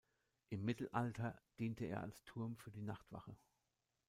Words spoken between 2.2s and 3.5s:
Turm für die Nachtwache.